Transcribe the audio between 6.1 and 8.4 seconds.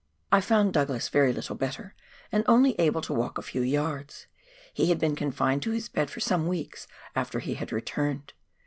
some weeks after he had returned.